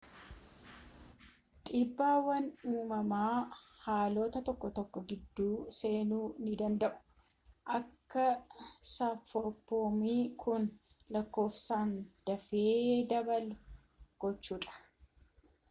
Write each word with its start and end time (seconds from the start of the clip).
dhiibbaawwan 1.65 2.45
uumamaa 2.69 3.33
haalota 3.81 4.41
tokko 4.47 4.71
tokko 4.79 5.03
gidduu 5.11 5.51
seenuu 5.79 6.23
ni 6.45 6.53
danda'u 6.61 7.05
akka 7.79 8.23
saphaphuun 8.93 10.01
kun 10.45 10.65
lakkoofsaan 11.17 11.91
dafee 12.31 12.81
dabalu 13.13 13.61
gochuudhaan 14.25 14.83